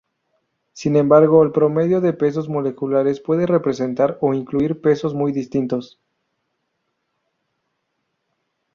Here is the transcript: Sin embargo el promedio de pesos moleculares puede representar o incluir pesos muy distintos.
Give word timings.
Sin 0.73 0.95
embargo 0.95 1.43
el 1.43 1.51
promedio 1.51 2.01
de 2.01 2.11
pesos 2.13 2.49
moleculares 2.49 3.19
puede 3.19 3.45
representar 3.45 4.17
o 4.19 4.33
incluir 4.33 4.81
pesos 4.81 5.13
muy 5.13 5.31
distintos. 5.31 5.99